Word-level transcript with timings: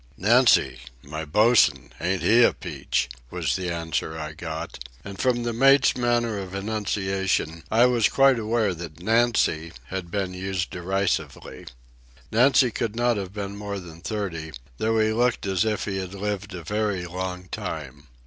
"Nancy—my 0.17 1.25
bosun; 1.25 1.91
ain't 2.01 2.23
he 2.23 2.41
a 2.41 2.53
peach?" 2.53 3.07
was 3.29 3.55
the 3.55 3.69
answer 3.69 4.17
I 4.17 4.31
got, 4.33 4.79
and 5.05 5.19
from 5.19 5.43
the 5.43 5.53
mate's 5.53 5.95
manner 5.95 6.39
of 6.39 6.55
enunciation 6.55 7.63
I 7.69 7.85
was 7.85 8.09
quite 8.09 8.39
aware 8.39 8.73
that 8.73 9.03
"Nancy" 9.03 9.71
had 9.89 10.09
been 10.09 10.33
used 10.33 10.71
derisively. 10.71 11.67
Nancy 12.31 12.71
could 12.71 12.95
not 12.95 13.17
have 13.17 13.31
been 13.31 13.55
more 13.55 13.77
than 13.77 14.01
thirty, 14.01 14.53
though 14.79 14.97
he 14.97 15.13
looked 15.13 15.45
as 15.45 15.65
if 15.65 15.85
he 15.85 15.97
had 15.97 16.15
lived 16.15 16.55
a 16.55 16.63
very 16.63 17.05
long 17.05 17.47
time. 17.49 18.07